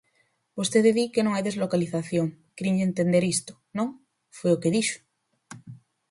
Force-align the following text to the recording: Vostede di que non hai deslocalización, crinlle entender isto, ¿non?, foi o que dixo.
Vostede 0.57 0.91
di 0.97 1.05
que 1.13 1.21
non 1.23 1.33
hai 1.33 1.43
deslocalización, 1.45 2.27
crinlle 2.57 2.87
entender 2.89 3.23
isto, 3.35 3.53
¿non?, 3.77 3.87
foi 4.37 4.51
o 4.53 4.61
que 4.61 4.73
dixo. 4.77 4.99